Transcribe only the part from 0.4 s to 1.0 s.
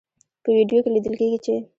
په ویډیو کې